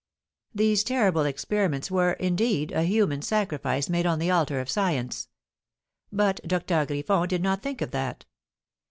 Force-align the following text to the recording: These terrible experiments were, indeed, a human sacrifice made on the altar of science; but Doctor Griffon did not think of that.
These 0.55 0.83
terrible 0.83 1.25
experiments 1.25 1.91
were, 1.91 2.13
indeed, 2.13 2.71
a 2.71 2.81
human 2.81 3.21
sacrifice 3.21 3.87
made 3.87 4.07
on 4.07 4.17
the 4.17 4.31
altar 4.31 4.59
of 4.59 4.67
science; 4.67 5.27
but 6.11 6.39
Doctor 6.43 6.87
Griffon 6.87 7.27
did 7.27 7.43
not 7.43 7.61
think 7.61 7.81
of 7.83 7.91
that. 7.91 8.25